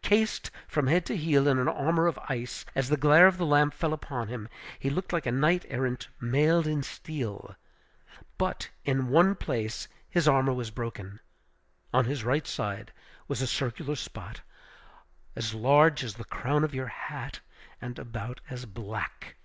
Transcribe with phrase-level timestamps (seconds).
[0.00, 3.44] Cased from head to heel in an armor of ice, as the glare of the
[3.44, 7.56] lamp fell upon him, he looked like a knight errant mailed in steel.
[8.38, 11.20] But in one place his armor was broken.
[11.92, 12.90] On his right side
[13.28, 14.40] was a circular spot,
[15.36, 17.40] as large as the crown of your hat,
[17.78, 19.36] and about as black!